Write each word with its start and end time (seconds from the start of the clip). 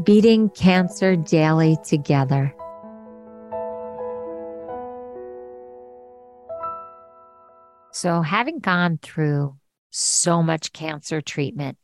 beating 0.00 0.48
cancer 0.50 1.16
daily 1.16 1.76
together. 1.84 2.54
So, 7.92 8.22
having 8.22 8.58
gone 8.58 8.98
through 9.02 9.56
so 9.90 10.42
much 10.42 10.72
cancer 10.72 11.20
treatment, 11.20 11.78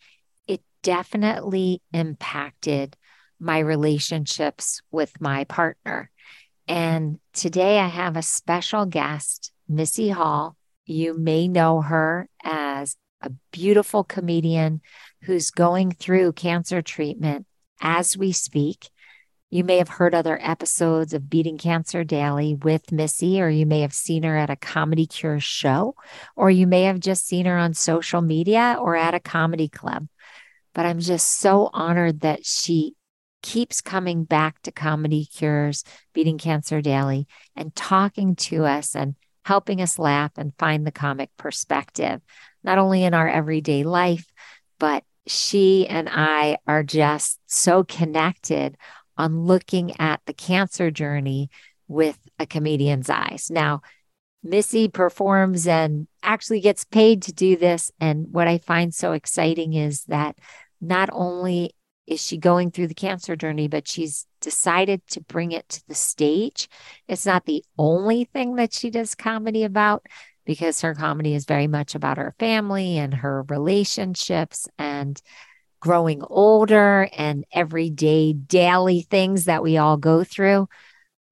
it 0.47 0.63
definitely 0.83 1.83
impacted 1.93 2.97
my 3.39 3.59
relationships 3.59 4.81
with 4.91 5.21
my 5.21 5.45
partner. 5.45 6.11
And 6.67 7.19
today 7.35 7.79
I 7.79 7.89
have 7.89 8.17
a 8.17 8.23
special 8.23 8.87
guest, 8.87 9.53
Missy 9.69 10.09
Hall. 10.09 10.57
You 10.87 11.17
may 11.17 11.47
know 11.47 11.83
her 11.83 12.29
as 12.43 12.97
a 13.21 13.31
beautiful 13.53 14.03
comedian 14.03 14.81
who's 15.23 15.51
going 15.51 15.93
through 15.93 16.33
cancer 16.33 16.81
treatment 16.81 17.47
as 17.81 18.17
we 18.17 18.33
speak. 18.33 18.91
You 19.51 19.65
may 19.65 19.79
have 19.79 19.89
heard 19.89 20.15
other 20.15 20.39
episodes 20.43 21.15
of 21.15 21.31
Beating 21.31 21.57
Cancer 21.57 22.05
Daily 22.05 22.55
with 22.55 22.93
Missy, 22.93 23.41
or 23.41 23.49
you 23.49 23.65
may 23.65 23.81
have 23.81 23.95
seen 23.95 24.25
her 24.25 24.37
at 24.37 24.51
a 24.51 24.57
Comedy 24.57 25.07
Cure 25.07 25.41
show, 25.41 25.95
or 26.37 26.51
you 26.51 26.67
may 26.67 26.83
have 26.83 27.01
just 27.01 27.27
seen 27.27 27.47
her 27.47 27.57
on 27.57 27.73
social 27.73 28.21
media 28.21 28.77
or 28.79 28.95
at 28.95 29.15
a 29.15 29.21
comedy 29.21 29.69
club. 29.69 30.07
But 30.75 30.85
I'm 30.85 31.01
just 31.01 31.39
so 31.39 31.71
honored 31.73 32.21
that 32.21 32.45
she 32.45 32.95
keeps 33.43 33.81
coming 33.81 34.25
back 34.25 34.61
to 34.63 34.73
Comedy 34.73 35.25
Cures, 35.25 35.83
Beating 36.13 36.37
Cancer 36.37 36.83
Daily, 36.83 37.27
and 37.57 37.75
talking 37.75 38.37
to 38.37 38.65
us 38.67 38.95
and 38.95 39.15
helping 39.45 39.81
us 39.81 39.99
laugh 39.99 40.33
and 40.37 40.53
find 40.59 40.87
the 40.87 40.93
comic 40.93 41.31
perspective, 41.39 42.21
not 42.63 42.77
only 42.77 43.05
in 43.05 43.15
our 43.15 43.29
everyday 43.29 43.83
life, 43.83 44.31
but 44.79 45.05
she 45.29 45.87
and 45.87 46.09
I 46.11 46.59
are 46.67 46.83
just 46.83 47.39
so 47.47 47.85
connected 47.85 48.77
on 49.17 49.45
looking 49.45 49.99
at 50.01 50.21
the 50.27 50.33
cancer 50.33 50.91
journey 50.91 51.51
with 51.87 52.19
a 52.39 52.47
comedian's 52.47 53.11
eyes. 53.11 53.51
Now, 53.51 53.83
Missy 54.43 54.89
performs 54.89 55.67
and 55.67 56.07
actually 56.23 56.61
gets 56.61 56.85
paid 56.85 57.23
to 57.23 57.33
do 57.33 57.57
this. 57.57 57.91
And 58.01 58.29
what 58.31 58.47
I 58.47 58.59
find 58.59 58.95
so 58.95 59.13
exciting 59.13 59.75
is 59.75 60.05
that 60.05 60.39
not 60.81 61.09
only 61.13 61.75
is 62.07 62.25
she 62.25 62.39
going 62.39 62.71
through 62.71 62.87
the 62.87 62.95
cancer 62.95 63.37
journey, 63.37 63.69
but 63.69 63.89
she's 63.89 64.27
decided 64.41 65.07
to 65.09 65.21
bring 65.21 65.53
it 65.53 65.69
to 65.69 65.83
the 65.89 65.95
stage. 65.95 66.69
It's 67.09 67.27
not 67.27 67.45
the 67.47 67.65
only 67.77 68.25
thing 68.25 68.55
that 68.55 68.73
she 68.73 68.91
does 68.91 69.15
comedy 69.15 69.65
about, 69.65 70.07
because 70.47 70.81
her 70.81 70.95
comedy 70.95 71.35
is 71.35 71.45
very 71.45 71.67
much 71.67 71.95
about 71.95 72.17
her 72.17 72.35
family 72.39 72.97
and 72.97 73.13
her 73.13 73.43
relationships 73.49 74.67
and 74.79 74.88
growing 75.81 76.23
older 76.23 77.09
and 77.17 77.45
everyday 77.53 78.33
daily 78.33 79.03
things 79.03 79.45
that 79.45 79.63
we 79.63 79.77
all 79.77 79.97
go 79.97 80.25
through. 80.25 80.69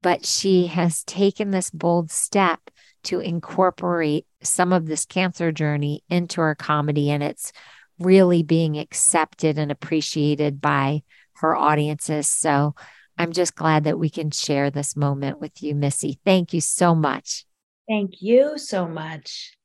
But 0.02 0.24
she 0.24 0.66
has 0.68 1.02
taken 1.04 1.50
this 1.50 1.70
bold 1.70 2.10
step 2.10 2.60
to 3.04 3.20
incorporate 3.20 4.26
some 4.42 4.72
of 4.72 4.86
this 4.86 5.04
cancer 5.04 5.52
journey 5.52 6.02
into 6.08 6.40
her 6.40 6.54
comedy, 6.54 7.10
and 7.10 7.22
it's 7.22 7.52
really 7.98 8.42
being 8.42 8.78
accepted 8.78 9.58
and 9.58 9.72
appreciated 9.72 10.60
by 10.60 11.02
her 11.36 11.56
audiences. 11.56 12.28
So 12.28 12.74
I'm 13.18 13.32
just 13.32 13.54
glad 13.54 13.84
that 13.84 13.98
we 13.98 14.10
can 14.10 14.30
share 14.30 14.70
this 14.70 14.96
moment 14.96 15.40
with 15.40 15.62
you, 15.62 15.74
Missy. 15.74 16.18
Thank 16.24 16.52
you 16.52 16.60
so 16.60 16.94
much. 16.94 17.44
Thank 17.88 18.20
you 18.20 18.58
so 18.58 18.86
much. 18.86 19.56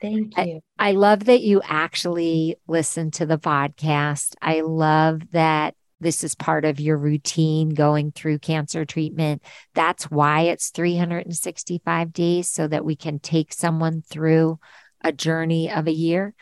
Thank 0.00 0.36
you. 0.38 0.60
I, 0.78 0.88
I, 0.90 0.92
love 0.92 1.26
that 1.26 1.42
you 1.42 1.60
actually 1.62 2.56
listen 2.66 3.10
to 3.12 3.26
the 3.26 3.38
podcast. 3.38 4.34
I 4.40 4.62
love 4.62 5.20
that 5.32 5.74
this 6.00 6.24
is 6.24 6.34
part 6.34 6.64
of 6.64 6.80
your 6.80 6.96
routine 6.96 7.68
going 7.70 8.10
through 8.10 8.38
cancer 8.38 8.84
treatment. 8.86 9.42
That's 9.74 10.04
why 10.04 10.42
it's 10.42 10.70
365 10.70 12.12
days 12.12 12.48
so 12.48 12.66
that 12.66 12.84
we 12.84 12.96
can 12.96 13.18
take 13.18 13.52
someone 13.52 14.02
through 14.02 14.58
a 15.02 15.12
journey 15.12 15.70
of 15.70 15.86
a 15.86 15.92
year. 15.92 16.34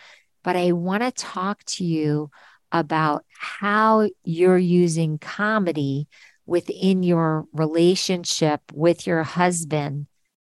But 0.45 0.57
I 0.57 0.73
want 0.73 1.03
to 1.03 1.11
talk 1.11 1.65
to 1.65 1.85
you 1.85 2.31
about 2.71 3.25
how 3.37 4.09
you're 4.25 4.59
using 4.59 5.19
comedy 5.19 6.07
within 6.47 7.03
your 7.03 7.47
relationship 7.53 8.61
with 8.73 9.07
your 9.07 9.23
husband 9.23 10.07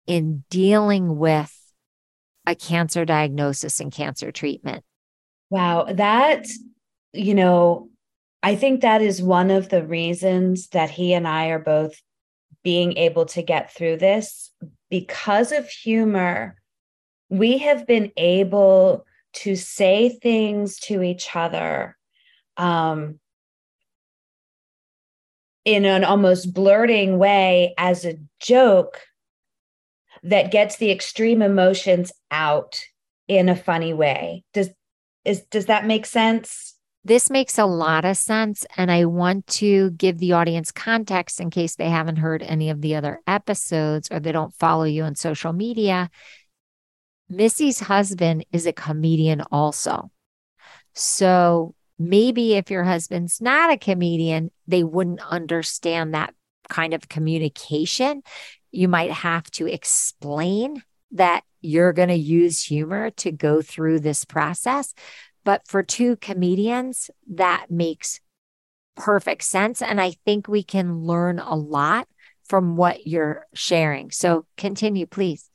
in 0.07 0.43
dealing 0.49 1.17
with 1.17 1.62
a 2.45 2.55
cancer 2.55 3.05
diagnosis 3.05 3.79
and 3.79 3.91
cancer 3.91 4.31
treatment? 4.31 4.83
Wow, 5.49 5.85
that, 5.89 6.47
you 7.13 7.35
know, 7.35 7.89
I 8.41 8.55
think 8.55 8.81
that 8.81 9.01
is 9.01 9.21
one 9.21 9.51
of 9.51 9.69
the 9.69 9.85
reasons 9.85 10.67
that 10.69 10.89
he 10.89 11.13
and 11.13 11.27
I 11.27 11.47
are 11.47 11.59
both 11.59 12.01
being 12.63 12.97
able 12.97 13.25
to 13.27 13.41
get 13.41 13.71
through 13.71 13.97
this 13.97 14.51
because 14.89 15.51
of 15.51 15.69
humor. 15.69 16.55
We 17.29 17.59
have 17.59 17.87
been 17.87 18.11
able 18.17 19.05
to 19.33 19.55
say 19.55 20.09
things 20.09 20.79
to 20.81 21.01
each 21.01 21.35
other 21.35 21.97
um, 22.57 23.19
in 25.65 25.85
an 25.85 26.03
almost 26.03 26.53
blurting 26.53 27.17
way 27.17 27.73
as 27.77 28.05
a 28.05 28.17
joke 28.39 29.01
that 30.23 30.51
gets 30.51 30.77
the 30.77 30.91
extreme 30.91 31.41
emotions 31.41 32.11
out 32.31 32.81
in 33.27 33.49
a 33.49 33.55
funny 33.55 33.93
way. 33.93 34.43
Does 34.53 34.69
is 35.25 35.41
does 35.51 35.67
that 35.67 35.85
make 35.85 36.05
sense? 36.05 36.75
This 37.05 37.29
makes 37.29 37.57
a 37.57 37.65
lot 37.65 38.05
of 38.05 38.15
sense. 38.15 38.65
And 38.77 38.89
I 38.89 39.05
want 39.05 39.45
to 39.47 39.91
give 39.91 40.19
the 40.19 40.33
audience 40.33 40.71
context 40.71 41.41
in 41.41 41.49
case 41.49 41.75
they 41.75 41.89
haven't 41.89 42.15
heard 42.15 42.41
any 42.41 42.69
of 42.69 42.79
the 42.79 42.95
other 42.95 43.19
episodes 43.27 44.07
or 44.09 44.21
they 44.21 44.31
don't 44.31 44.55
follow 44.55 44.85
you 44.85 45.03
on 45.03 45.15
social 45.15 45.51
media. 45.51 46.09
Missy's 47.27 47.81
husband 47.81 48.45
is 48.53 48.65
a 48.65 48.73
comedian 48.73 49.41
also. 49.51 50.11
So 50.93 51.75
maybe 51.99 52.53
if 52.53 52.71
your 52.71 52.85
husband's 52.85 53.41
not 53.41 53.71
a 53.71 53.77
comedian, 53.77 54.51
they 54.67 54.83
wouldn't 54.83 55.21
understand 55.21 56.13
that 56.13 56.33
kind 56.69 56.93
of 56.93 57.09
communication 57.09 58.23
you 58.73 58.87
might 58.87 59.11
have 59.11 59.49
to 59.51 59.67
explain 59.67 60.83
that 61.11 61.43
you're 61.61 61.93
going 61.93 62.09
to 62.09 62.15
use 62.15 62.61
humor 62.63 63.11
to 63.11 63.31
go 63.31 63.61
through 63.61 63.99
this 63.99 64.25
process. 64.25 64.93
But 65.45 65.67
for 65.67 65.83
two 65.83 66.15
comedians, 66.17 67.09
that 67.35 67.67
makes 67.69 68.19
perfect 68.95 69.43
sense. 69.43 69.81
And 69.81 70.01
I 70.01 70.15
think 70.25 70.47
we 70.47 70.63
can 70.63 71.01
learn 71.01 71.39
a 71.39 71.55
lot 71.55 72.07
from 72.45 72.75
what 72.75 73.07
you're 73.07 73.45
sharing. 73.53 74.11
So 74.11 74.45
continue, 74.57 75.05
please. 75.05 75.49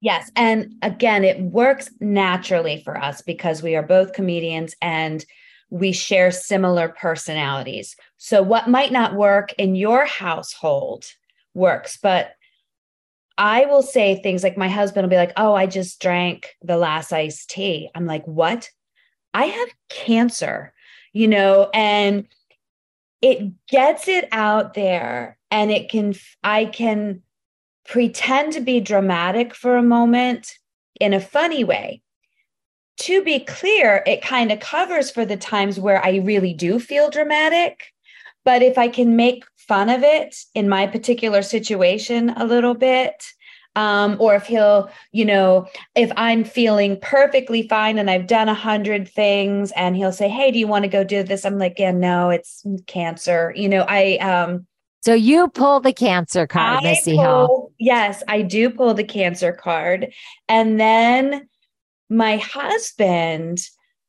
Yes. 0.00 0.30
And 0.36 0.74
again, 0.82 1.24
it 1.24 1.40
works 1.40 1.88
naturally 2.00 2.82
for 2.84 2.98
us 2.98 3.22
because 3.22 3.62
we 3.62 3.76
are 3.76 3.82
both 3.82 4.12
comedians 4.12 4.74
and 4.82 5.24
we 5.70 5.92
share 5.92 6.30
similar 6.30 6.88
personalities. 6.88 7.96
So, 8.18 8.42
what 8.42 8.68
might 8.68 8.92
not 8.92 9.14
work 9.14 9.52
in 9.54 9.74
your 9.74 10.04
household 10.04 11.06
works, 11.54 11.98
but 12.00 12.35
I 13.38 13.66
will 13.66 13.82
say 13.82 14.16
things 14.16 14.42
like 14.42 14.56
my 14.56 14.68
husband 14.68 15.04
will 15.04 15.10
be 15.10 15.16
like, 15.16 15.32
Oh, 15.36 15.54
I 15.54 15.66
just 15.66 16.00
drank 16.00 16.54
the 16.62 16.76
last 16.76 17.12
iced 17.12 17.50
tea. 17.50 17.90
I'm 17.94 18.06
like, 18.06 18.24
What? 18.26 18.70
I 19.34 19.44
have 19.44 19.68
cancer, 19.90 20.72
you 21.12 21.28
know, 21.28 21.68
and 21.74 22.26
it 23.20 23.52
gets 23.68 24.08
it 24.08 24.28
out 24.32 24.74
there 24.74 25.36
and 25.50 25.70
it 25.70 25.90
can, 25.90 26.14
I 26.42 26.66
can 26.66 27.22
pretend 27.86 28.54
to 28.54 28.60
be 28.60 28.80
dramatic 28.80 29.54
for 29.54 29.76
a 29.76 29.82
moment 29.82 30.52
in 31.00 31.12
a 31.12 31.20
funny 31.20 31.64
way. 31.64 32.02
To 33.00 33.22
be 33.22 33.40
clear, 33.40 34.02
it 34.06 34.22
kind 34.22 34.50
of 34.50 34.60
covers 34.60 35.10
for 35.10 35.26
the 35.26 35.36
times 35.36 35.78
where 35.78 36.02
I 36.02 36.16
really 36.16 36.54
do 36.54 36.80
feel 36.80 37.10
dramatic. 37.10 37.92
But 38.44 38.62
if 38.62 38.78
I 38.78 38.88
can 38.88 39.16
make 39.16 39.44
fun 39.68 39.90
of 39.90 40.02
it 40.02 40.36
in 40.54 40.68
my 40.68 40.86
particular 40.86 41.42
situation 41.42 42.30
a 42.30 42.44
little 42.44 42.74
bit. 42.74 43.24
Um, 43.74 44.16
or 44.18 44.34
if 44.34 44.46
he'll, 44.46 44.90
you 45.12 45.26
know, 45.26 45.66
if 45.94 46.10
I'm 46.16 46.44
feeling 46.44 46.98
perfectly 47.02 47.68
fine 47.68 47.98
and 47.98 48.10
I've 48.10 48.26
done 48.26 48.48
a 48.48 48.54
hundred 48.54 49.06
things 49.06 49.70
and 49.72 49.94
he'll 49.94 50.12
say, 50.12 50.30
Hey, 50.30 50.50
do 50.50 50.58
you 50.58 50.66
want 50.66 50.84
to 50.84 50.88
go 50.88 51.04
do 51.04 51.22
this? 51.22 51.44
I'm 51.44 51.58
like, 51.58 51.74
yeah, 51.78 51.90
no, 51.90 52.30
it's 52.30 52.64
cancer. 52.86 53.52
You 53.54 53.68
know, 53.68 53.84
I, 53.86 54.16
um, 54.16 54.66
So 55.02 55.12
you 55.12 55.48
pull 55.48 55.80
the 55.80 55.92
cancer 55.92 56.46
card, 56.46 56.78
I 56.86 56.90
Missy 56.90 57.16
pull, 57.16 57.74
Yes, 57.78 58.22
I 58.28 58.40
do 58.40 58.70
pull 58.70 58.94
the 58.94 59.04
cancer 59.04 59.52
card. 59.52 60.10
And 60.48 60.80
then 60.80 61.46
my 62.08 62.38
husband, 62.38 63.60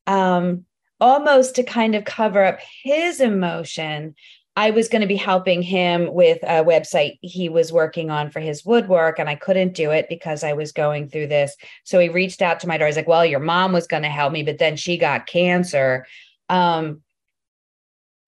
um, 0.06 0.64
almost 1.00 1.54
to 1.56 1.62
kind 1.62 1.94
of 1.94 2.04
cover 2.04 2.44
up 2.44 2.58
his 2.82 3.20
emotion, 3.20 4.14
I 4.58 4.72
was 4.72 4.88
going 4.88 5.02
to 5.02 5.06
be 5.06 5.14
helping 5.14 5.62
him 5.62 6.12
with 6.12 6.42
a 6.42 6.64
website 6.64 7.20
he 7.22 7.48
was 7.48 7.72
working 7.72 8.10
on 8.10 8.28
for 8.28 8.40
his 8.40 8.64
woodwork, 8.64 9.20
and 9.20 9.28
I 9.28 9.36
couldn't 9.36 9.72
do 9.72 9.92
it 9.92 10.08
because 10.08 10.42
I 10.42 10.52
was 10.52 10.72
going 10.72 11.08
through 11.08 11.28
this. 11.28 11.54
So 11.84 12.00
he 12.00 12.08
reached 12.08 12.42
out 12.42 12.58
to 12.60 12.66
my 12.66 12.76
door. 12.76 12.88
He's 12.88 12.96
like, 12.96 13.06
Well, 13.06 13.24
your 13.24 13.38
mom 13.38 13.72
was 13.72 13.86
going 13.86 14.02
to 14.02 14.08
help 14.08 14.32
me, 14.32 14.42
but 14.42 14.58
then 14.58 14.74
she 14.74 14.98
got 14.98 15.28
cancer. 15.28 16.06
Um, 16.48 17.02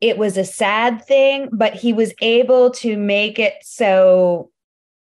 it 0.01 0.19
was 0.19 0.37
a 0.37 0.45
sad 0.45 1.05
thing, 1.05 1.49
but 1.53 1.75
he 1.75 1.93
was 1.93 2.15
able 2.21 2.71
to 2.71 2.97
make 2.97 3.41
it 3.41 3.55
so 3.63 4.53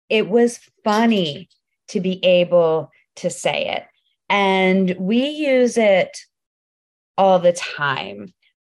it 0.09 0.27
was 0.27 0.59
funny 0.83 1.47
to 1.87 2.01
be 2.01 2.23
able 2.25 2.91
to 3.15 3.29
say 3.29 3.69
it. 3.69 3.85
And 4.27 4.93
we 4.99 5.29
use 5.29 5.77
it 5.77 6.17
all 7.17 7.39
the 7.39 7.53
time. 7.53 8.33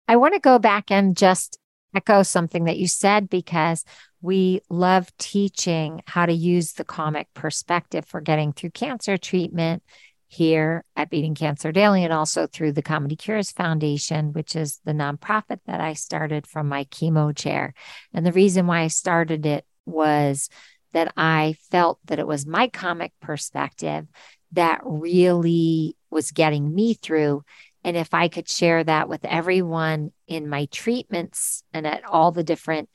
I 0.08 0.16
want 0.16 0.34
to 0.34 0.40
go 0.40 0.58
back 0.58 0.90
and 0.90 1.16
just 1.16 1.58
echo 1.94 2.22
something 2.22 2.64
that 2.64 2.78
you 2.78 2.88
said 2.88 3.28
because 3.28 3.84
we 4.20 4.60
love 4.70 5.14
teaching 5.18 6.02
how 6.06 6.26
to 6.26 6.32
use 6.32 6.72
the 6.72 6.84
comic 6.84 7.28
perspective 7.34 8.04
for 8.04 8.20
getting 8.20 8.52
through 8.52 8.70
cancer 8.70 9.16
treatment 9.16 9.82
here 10.28 10.84
at 10.96 11.10
Beating 11.10 11.34
Cancer 11.34 11.70
Daily 11.70 12.02
and 12.02 12.12
also 12.12 12.46
through 12.46 12.72
the 12.72 12.82
Comedy 12.82 13.16
Cures 13.16 13.52
Foundation, 13.52 14.32
which 14.32 14.56
is 14.56 14.80
the 14.84 14.92
nonprofit 14.92 15.60
that 15.66 15.80
I 15.80 15.92
started 15.92 16.46
from 16.46 16.68
my 16.68 16.84
chemo 16.84 17.36
chair. 17.36 17.74
And 18.12 18.26
the 18.26 18.32
reason 18.32 18.66
why 18.66 18.80
I 18.80 18.88
started 18.88 19.46
it 19.46 19.64
was 19.86 20.48
that 20.92 21.12
I 21.16 21.56
felt 21.70 21.98
that 22.06 22.18
it 22.18 22.26
was 22.26 22.46
my 22.46 22.68
comic 22.68 23.12
perspective 23.20 24.06
that 24.52 24.80
really 24.84 25.96
was 26.10 26.30
getting 26.30 26.74
me 26.74 26.94
through 26.94 27.44
and 27.84 27.96
if 27.96 28.14
I 28.14 28.28
could 28.28 28.48
share 28.48 28.82
that 28.82 29.08
with 29.08 29.24
everyone 29.26 30.12
in 30.26 30.48
my 30.48 30.64
treatments 30.66 31.62
and 31.72 31.86
at 31.86 32.04
all 32.04 32.32
the 32.32 32.42
different 32.42 32.88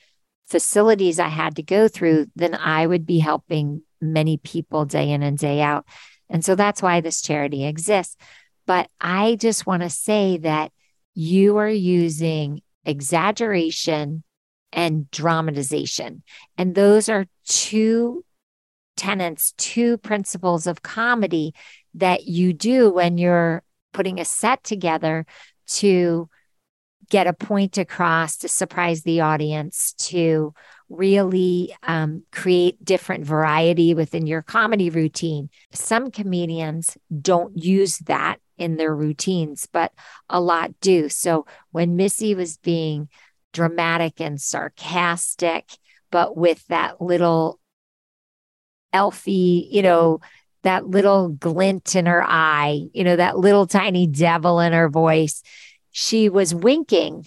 facilities 0.47 1.19
I 1.19 1.27
had 1.27 1.57
to 1.57 1.63
go 1.63 1.87
through, 1.87 2.25
then 2.35 2.55
I 2.55 2.87
would 2.87 3.05
be 3.05 3.19
helping 3.19 3.83
many 4.01 4.37
people 4.37 4.85
day 4.85 5.11
in 5.11 5.21
and 5.21 5.37
day 5.37 5.61
out. 5.61 5.85
And 6.27 6.43
so 6.43 6.55
that's 6.55 6.81
why 6.81 7.01
this 7.01 7.21
charity 7.21 7.65
exists. 7.65 8.17
But 8.65 8.89
I 8.99 9.35
just 9.35 9.67
want 9.67 9.83
to 9.83 9.89
say 9.89 10.37
that 10.37 10.71
you 11.13 11.57
are 11.57 11.69
using 11.69 12.61
exaggeration 12.83 14.23
and 14.71 15.09
dramatization. 15.11 16.23
And 16.57 16.73
those 16.73 17.09
are 17.09 17.27
two 17.45 18.25
tenets, 18.97 19.53
two 19.57 19.97
principles 19.97 20.65
of 20.65 20.81
comedy 20.81 21.53
that 21.95 22.25
you 22.25 22.53
do 22.53 22.91
when 22.91 23.17
you're 23.17 23.63
putting 23.93 24.19
a 24.19 24.25
set 24.25 24.63
together 24.63 25.25
to 25.67 26.29
get 27.09 27.27
a 27.27 27.33
point 27.33 27.77
across 27.77 28.37
to 28.37 28.47
surprise 28.47 29.01
the 29.01 29.21
audience 29.21 29.93
to 29.93 30.53
really 30.89 31.75
um, 31.83 32.23
create 32.31 32.83
different 32.83 33.25
variety 33.25 33.93
within 33.93 34.27
your 34.27 34.41
comedy 34.41 34.89
routine. 34.89 35.49
Some 35.71 36.11
comedians 36.11 36.97
don't 37.21 37.57
use 37.57 37.97
that 37.99 38.37
in 38.57 38.77
their 38.77 38.95
routines 38.95 39.67
but 39.71 39.93
a 40.29 40.41
lot 40.41 40.79
do. 40.81 41.09
So 41.09 41.45
when 41.71 41.95
missy 41.95 42.35
was 42.35 42.57
being 42.57 43.09
dramatic 43.53 44.19
and 44.21 44.39
sarcastic 44.39 45.65
but 46.11 46.35
with 46.37 46.65
that 46.67 47.01
little 47.01 47.59
elfie 48.93 49.67
you 49.71 49.81
know 49.81 50.19
that 50.63 50.87
little 50.87 51.29
glint 51.29 51.95
in 51.95 52.05
her 52.05 52.23
eye, 52.23 52.81
you 52.93 53.03
know, 53.03 53.15
that 53.15 53.37
little 53.37 53.67
tiny 53.67 54.07
devil 54.07 54.59
in 54.59 54.73
her 54.73 54.89
voice. 54.89 55.41
She 55.91 56.29
was 56.29 56.53
winking 56.53 57.25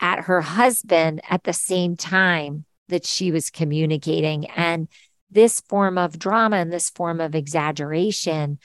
at 0.00 0.20
her 0.20 0.40
husband 0.40 1.20
at 1.28 1.44
the 1.44 1.52
same 1.52 1.96
time 1.96 2.64
that 2.88 3.06
she 3.06 3.30
was 3.30 3.50
communicating. 3.50 4.46
And 4.50 4.88
this 5.30 5.60
form 5.60 5.98
of 5.98 6.18
drama 6.18 6.56
and 6.56 6.72
this 6.72 6.90
form 6.90 7.20
of 7.20 7.34
exaggeration 7.34 8.58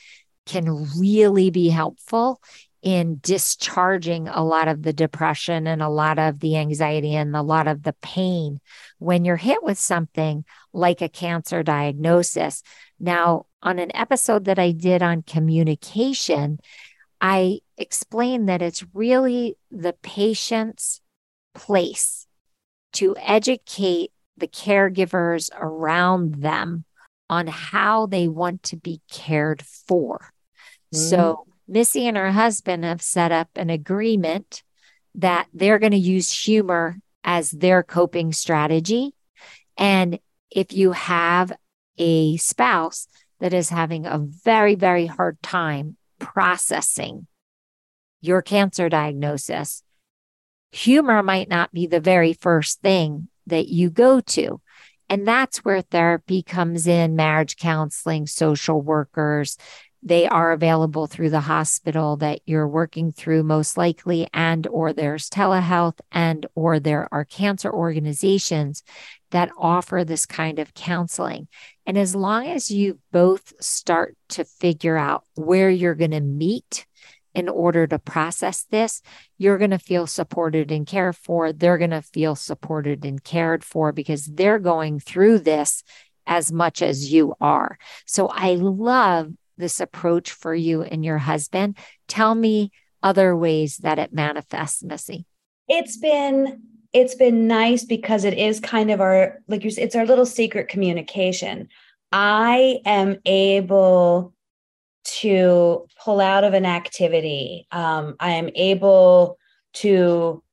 can 0.46 0.88
really 0.98 1.50
be 1.50 1.70
helpful 1.70 2.42
in 2.82 3.20
discharging 3.22 4.28
a 4.28 4.44
lot 4.44 4.68
of 4.68 4.84
the 4.84 4.94
depression 4.94 5.68
and 5.68 5.82
a 5.82 5.90
lot 5.90 6.18
of 6.18 6.40
the 6.40 6.56
anxiety 6.56 7.16
and 7.16 7.36
a 7.36 7.42
lot 7.42 7.68
of 7.68 7.84
the 7.84 7.94
pain 8.02 8.60
when 9.00 9.26
you're 9.26 9.36
hit 9.36 9.62
with 9.64 9.78
something 9.78 10.46
like 10.72 11.02
a 11.02 11.10
cancer 11.10 11.62
diagnosis. 11.62 12.64
Now, 13.00 13.48
on 13.62 13.80
an 13.80 13.94
episode 13.96 14.46
that 14.46 14.60
I 14.60 14.72
did 14.72 15.04
on 15.04 15.24
communication, 15.24 16.60
I 17.20 17.60
explained 17.78 18.48
that 18.48 18.62
it's 18.62 18.86
really 18.94 19.58
the 19.70 19.94
patient's 20.02 21.02
place 21.54 22.28
to 22.94 23.16
educate 23.18 24.12
the 24.38 24.48
caregivers 24.48 25.50
around 25.54 26.36
them 26.36 26.86
on 27.30 27.48
how 27.48 28.06
they 28.06 28.28
want 28.28 28.64
to 28.64 28.78
be 28.78 29.02
cared 29.12 29.62
for. 29.62 30.32
Mm. 30.94 30.98
So, 30.98 31.46
Missy 31.70 32.08
and 32.08 32.18
her 32.18 32.32
husband 32.32 32.84
have 32.84 33.02
set 33.02 33.32
up 33.32 33.50
an 33.56 33.70
agreement 33.70 34.64
that 35.16 35.48
they're 35.54 35.80
going 35.80 35.92
to 35.92 35.98
use 35.98 36.32
humor 36.32 36.98
as 37.24 37.52
their 37.52 37.84
coping 37.84 38.34
strategy. 38.34 39.14
And 39.78 40.20
if 40.50 40.74
you 40.74 40.94
have 40.94 41.54
a 41.98 42.38
spouse 42.38 43.08
that 43.40 43.54
is 43.54 43.70
having 43.70 44.06
a 44.06 44.18
very, 44.18 44.76
very 44.76 45.06
hard 45.06 45.42
time 45.42 45.96
processing 46.20 47.28
your 48.22 48.42
cancer 48.42 48.90
diagnosis, 48.90 49.84
humor 50.72 51.22
might 51.24 51.50
not 51.50 51.72
be 51.72 51.88
the 51.88 52.00
very 52.02 52.34
first 52.34 52.82
thing 52.82 53.30
that 53.48 53.68
you 53.68 53.90
go 53.90 54.20
to. 54.22 54.60
And 55.08 55.28
that's 55.28 55.60
where 55.60 55.82
therapy 55.82 56.44
comes 56.44 56.86
in, 56.86 57.16
marriage 57.16 57.58
counseling, 57.58 58.28
social 58.28 58.82
workers. 58.82 59.58
They 60.02 60.28
are 60.28 60.52
available 60.52 61.08
through 61.08 61.32
the 61.32 61.42
hospital 61.42 62.18
that 62.18 62.40
you're 62.46 62.68
working 62.68 63.12
through 63.12 63.44
most 63.44 63.78
likely 63.78 64.28
and 64.34 64.66
or 64.68 64.94
there's 64.94 65.30
telehealth 65.30 66.00
and 66.12 66.46
or 66.56 66.80
there 66.80 67.08
are 67.12 67.26
cancer 67.26 67.72
organizations 67.72 68.84
that 69.32 69.52
offer 69.58 70.04
this 70.04 70.26
kind 70.26 70.60
of 70.60 70.74
counseling. 70.74 71.48
And 71.86 71.98
as 71.98 72.16
long 72.16 72.48
as 72.48 72.72
you 72.72 73.00
both 73.12 73.54
start 73.62 74.16
to 74.30 74.46
figure 74.46 74.98
out 74.98 75.24
where 75.36 75.70
you're 75.70 75.96
going 75.96 76.12
to 76.12 76.22
meet 76.22 76.86
in 77.36 77.50
order 77.50 77.86
to 77.86 78.00
process 78.00 78.66
this, 78.72 79.02
you're 79.38 79.58
going 79.58 79.72
to 79.72 79.80
feel 79.80 80.08
supported 80.08 80.72
and 80.72 80.88
cared 80.88 81.16
for. 81.16 81.54
They're 81.54 81.78
going 81.78 81.92
to 81.92 82.02
feel 82.02 82.36
supported 82.36 83.06
and 83.06 83.24
cared 83.24 83.64
for 83.64 83.92
because 83.92 84.26
they're 84.26 84.60
going 84.60 85.00
through 85.00 85.40
this 85.40 85.84
as 86.26 86.52
much 86.52 86.82
as 86.82 87.12
you 87.12 87.34
are. 87.42 87.78
So 88.06 88.28
I 88.28 88.56
love 88.56 89.32
this 89.60 89.80
approach 89.80 90.32
for 90.32 90.56
you 90.56 90.82
and 90.82 91.06
your 91.06 91.20
husband. 91.20 91.78
Tell 92.08 92.34
me 92.34 92.72
other 93.04 93.36
ways 93.36 93.78
that 93.78 94.00
it 94.00 94.14
manifests, 94.14 94.84
Missy. 94.84 95.26
It's 95.68 95.98
been 95.98 96.64
it's 96.92 97.14
been 97.14 97.48
nice 97.48 97.86
because 97.86 98.24
it 98.24 98.36
is 98.36 98.60
kind 98.60 98.90
of 98.90 99.00
our 99.00 99.42
like 99.48 99.64
you 99.64 99.70
said, 99.70 99.84
it's 99.84 99.96
our 99.96 100.06
little 100.06 100.26
secret 100.26 100.68
communication. 100.68 101.70
I 102.12 102.80
am 102.86 103.18
able 103.26 104.34
to 105.04 105.88
pull 106.04 106.20
out 106.20 106.44
of 106.44 106.54
an 106.54 106.66
activity. 106.66 107.68
Um, 107.72 108.16
I 108.20 108.32
am 108.32 108.50
able 108.56 109.38
to 109.74 110.44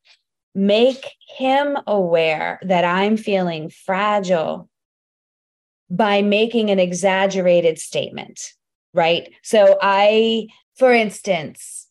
make 0.54 1.14
him 1.36 1.76
aware 1.86 2.58
that 2.62 2.84
I'm 2.84 3.16
feeling 3.16 3.70
fragile 3.70 4.68
by 5.90 6.22
making 6.22 6.70
an 6.70 6.78
exaggerated 6.78 7.78
statement, 7.78 8.54
right? 8.96 9.32
So 9.42 9.78
I, 9.80 10.48
for 10.74 10.92
instance, 10.92 11.86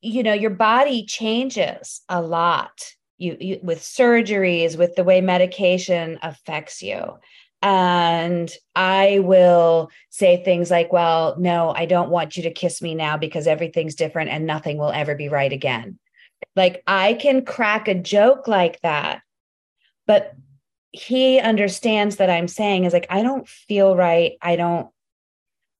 you 0.00 0.22
know, 0.22 0.32
your 0.32 0.50
body 0.50 1.04
changes 1.04 2.00
a 2.08 2.22
lot 2.22 2.94
you, 3.18 3.36
you 3.38 3.60
with 3.62 3.80
surgeries 3.80 4.78
with 4.78 4.94
the 4.96 5.04
way 5.04 5.20
medication 5.20 6.18
affects 6.22 6.82
you 6.82 7.18
and 7.62 8.50
I 8.74 9.18
will 9.18 9.90
say 10.08 10.42
things 10.42 10.70
like, 10.70 10.92
Well, 10.92 11.36
no, 11.38 11.74
I 11.74 11.84
don't 11.84 12.10
want 12.10 12.36
you 12.36 12.44
to 12.44 12.50
kiss 12.50 12.80
me 12.80 12.94
now 12.94 13.16
because 13.16 13.46
everything's 13.46 13.94
different 13.94 14.30
and 14.30 14.46
nothing 14.46 14.78
will 14.78 14.90
ever 14.90 15.14
be 15.14 15.28
right 15.28 15.52
again. 15.52 15.98
Like 16.56 16.82
I 16.86 17.14
can 17.14 17.44
crack 17.44 17.86
a 17.86 17.94
joke 17.94 18.48
like 18.48 18.80
that, 18.80 19.20
but 20.06 20.34
he 20.92 21.38
understands 21.38 22.16
that 22.16 22.30
I'm 22.30 22.48
saying 22.48 22.84
is 22.84 22.92
like, 22.92 23.06
I 23.10 23.22
don't 23.22 23.46
feel 23.46 23.94
right. 23.94 24.32
I 24.40 24.56
don't 24.56 24.88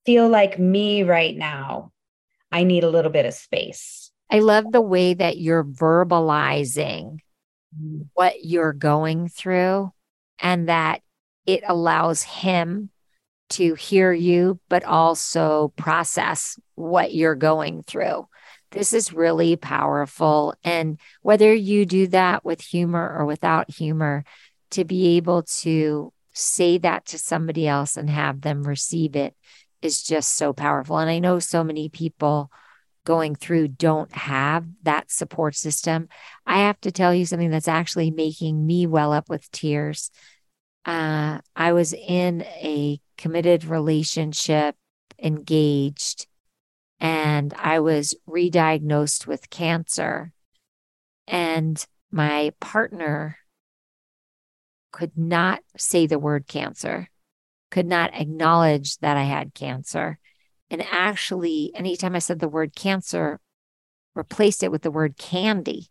feel 0.05 0.29
like 0.29 0.59
me 0.59 1.03
right 1.03 1.37
now. 1.37 1.93
I 2.53 2.65
need 2.65 2.85
a 2.85 2.91
little 2.91 3.13
bit 3.13 3.27
of 3.27 3.35
space. 3.35 4.11
I 4.31 4.41
love 4.41 4.71
the 4.71 4.81
way 4.81 5.15
that 5.15 5.39
you're 5.39 5.65
verbalizing 5.65 7.19
mm-hmm. 7.77 8.03
what 8.15 8.45
you're 8.45 8.73
going 8.73 9.29
through 9.29 9.93
and 10.41 10.69
that 10.69 11.03
it 11.47 11.63
allows 11.67 12.23
him 12.23 12.91
to 13.51 13.75
hear 13.75 14.13
you, 14.13 14.61
but 14.69 14.85
also 14.85 15.73
process 15.77 16.59
what 16.77 17.13
you're 17.13 17.35
going 17.35 17.83
through. 17.83 18.29
This 18.71 18.93
is 18.93 19.13
really 19.13 19.57
powerful. 19.57 20.55
And 20.63 21.01
whether 21.23 21.53
you 21.53 21.85
do 21.85 22.07
that 22.09 22.45
with 22.45 22.61
humor 22.61 23.17
or 23.19 23.27
without 23.27 23.71
humor, 23.71 24.25
to 24.71 24.85
be 24.85 25.17
able 25.17 25.43
to 25.43 26.13
say 26.33 26.79
that 26.79 27.07
to 27.07 27.19
somebody 27.19 27.67
else 27.67 27.97
and 27.97 28.09
have 28.09 28.41
them 28.41 28.63
receive 28.63 29.17
it 29.17 29.35
is 29.83 30.03
just 30.03 30.37
so 30.37 30.53
powerful. 30.53 30.99
And 30.99 31.11
I 31.11 31.19
know 31.19 31.39
so 31.39 31.65
many 31.65 31.89
people 31.89 32.51
going 33.05 33.35
through 33.35 33.69
don't 33.69 34.13
have 34.13 34.67
that 34.83 35.11
support 35.11 35.57
system. 35.57 36.09
I 36.47 36.61
have 36.61 36.81
to 36.83 36.93
tell 36.93 37.15
you 37.15 37.27
something 37.27 37.51
that's 37.51 37.69
actually 37.69 38.11
making 38.11 38.65
me 38.65 38.87
well 38.87 39.13
up 39.13 39.29
with 39.29 39.51
tears. 39.51 40.11
Uh, 40.85 41.41
I 41.55 41.73
was 41.73 41.93
in 41.93 42.43
a 42.43 43.01
committed 43.19 43.65
relationship, 43.65 44.77
engaged, 45.23 46.27
and 47.01 47.53
I 47.55 47.81
was 47.81 48.15
re 48.27 48.51
diagnosed 48.51 49.27
with 49.27 49.51
cancer. 49.51 50.33
And 51.27 51.85
my 52.11 52.53
partner 52.61 53.39
could 54.93 55.17
not 55.17 55.61
say 55.77 56.07
the 56.07 56.19
word 56.19 56.47
cancer, 56.47 57.10
could 57.71 57.87
not 57.87 58.15
acknowledge 58.15 58.99
that 58.99 59.17
I 59.17 59.23
had 59.23 59.55
cancer. 59.55 60.19
And 60.71 60.85
actually, 60.91 61.73
anytime 61.75 62.15
I 62.15 62.21
said 62.21 62.39
the 62.39 62.49
word 62.49 62.75
cancer, 62.75 63.41
replaced 64.15 64.63
it 64.63 64.71
with 64.71 64.83
the 64.83 64.91
word 64.91 65.17
candy. 65.17 65.89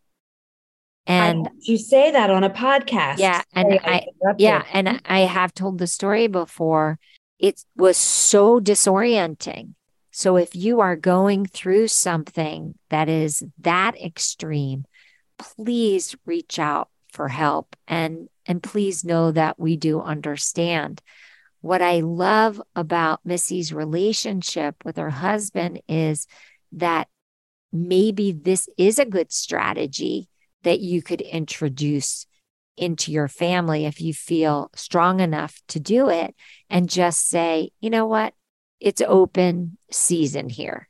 And 1.06 1.48
you 1.60 1.76
say 1.76 2.12
that 2.12 2.30
on 2.30 2.44
a 2.44 2.50
podcast. 2.50 3.18
Yeah. 3.18 3.42
And 3.52 3.74
I, 3.74 3.78
I 3.84 4.34
yeah. 4.38 4.64
And 4.72 5.00
I 5.04 5.20
have 5.20 5.52
told 5.52 5.78
the 5.78 5.86
story 5.86 6.28
before. 6.28 6.98
It 7.38 7.64
was 7.74 7.96
so 7.96 8.60
disorienting. 8.60 9.74
So 10.10 10.36
if 10.36 10.54
you 10.54 10.80
are 10.80 10.96
going 10.96 11.46
through 11.46 11.88
something 11.88 12.74
that 12.90 13.08
is 13.08 13.42
that 13.58 14.00
extreme, 14.00 14.84
please 15.38 16.14
reach 16.26 16.58
out 16.58 16.90
for 17.12 17.28
help 17.28 17.76
and 17.88 18.28
and 18.46 18.62
please 18.62 19.04
know 19.04 19.30
that 19.32 19.58
we 19.58 19.76
do 19.76 20.00
understand. 20.00 21.00
What 21.60 21.82
I 21.82 22.00
love 22.00 22.60
about 22.74 23.20
Missy's 23.24 23.72
relationship 23.72 24.76
with 24.84 24.96
her 24.96 25.10
husband 25.10 25.82
is 25.88 26.26
that 26.72 27.08
maybe 27.72 28.32
this 28.32 28.68
is 28.78 28.98
a 28.98 29.04
good 29.04 29.32
strategy 29.32 30.28
that 30.62 30.80
you 30.80 31.02
could 31.02 31.20
introduce 31.20 32.26
into 32.76 33.12
your 33.12 33.28
family 33.28 33.84
if 33.84 34.00
you 34.00 34.14
feel 34.14 34.70
strong 34.74 35.20
enough 35.20 35.60
to 35.68 35.78
do 35.78 36.08
it 36.08 36.34
and 36.70 36.88
just 36.88 37.28
say, 37.28 37.70
you 37.80 37.90
know 37.90 38.06
what? 38.06 38.32
It's 38.80 39.02
open 39.06 39.76
season 39.90 40.48
here. 40.48 40.88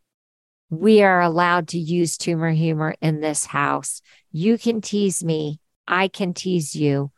We 0.70 1.02
are 1.02 1.20
allowed 1.20 1.68
to 1.68 1.78
use 1.78 2.16
tumor 2.16 2.50
humor 2.50 2.94
in 3.00 3.20
this 3.20 3.44
house. 3.44 4.02
You 4.30 4.56
can 4.56 4.80
tease 4.80 5.24
me. 5.24 5.58
I 5.88 6.06
can 6.06 6.32
tease 6.32 6.76
you. 6.76 7.10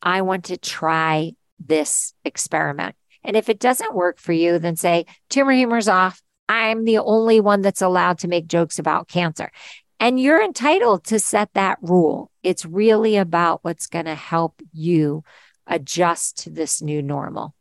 I 0.00 0.22
want 0.22 0.46
to 0.46 0.56
try 0.56 1.32
this 1.58 2.14
experiment. 2.24 2.94
And 3.24 3.36
if 3.36 3.48
it 3.48 3.58
doesn't 3.58 3.94
work 3.94 4.18
for 4.18 4.32
you, 4.32 4.58
then 4.58 4.76
say, 4.76 5.06
tumor 5.30 5.52
humor's 5.52 5.88
off. 5.88 6.22
I'm 6.48 6.84
the 6.84 6.98
only 6.98 7.40
one 7.40 7.60
that's 7.60 7.82
allowed 7.82 8.18
to 8.20 8.28
make 8.28 8.46
jokes 8.46 8.78
about 8.78 9.08
cancer. 9.08 9.50
And 9.98 10.20
you're 10.20 10.42
entitled 10.42 11.04
to 11.04 11.18
set 11.18 11.50
that 11.54 11.78
rule. 11.82 12.30
It's 12.42 12.64
really 12.64 13.16
about 13.16 13.60
what's 13.62 13.86
going 13.86 14.04
to 14.04 14.14
help 14.14 14.60
you 14.72 15.24
adjust 15.66 16.38
to 16.44 16.50
this 16.50 16.80
new 16.80 17.02
normal. 17.02 17.54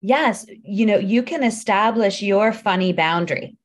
Yes. 0.00 0.46
You 0.48 0.86
know, 0.86 0.98
you 0.98 1.22
can 1.22 1.44
establish 1.44 2.20
your 2.20 2.52
funny 2.52 2.92
boundary. 2.92 3.56